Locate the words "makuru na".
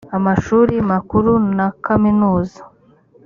0.91-1.67